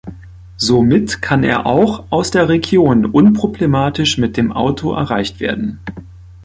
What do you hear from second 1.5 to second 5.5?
auch aus der Region unproblematisch mit dem Auto erreicht